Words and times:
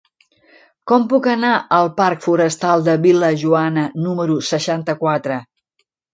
Com 0.91 1.03
puc 1.11 1.29
anar 1.33 1.51
al 1.79 1.89
parc 1.99 2.23
Forestal 2.29 2.87
de 2.89 2.97
Vil·lajoana 3.05 3.85
número 4.09 4.41
seixanta-quatre? 4.51 5.41